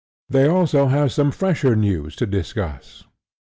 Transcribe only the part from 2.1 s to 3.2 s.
to discuss.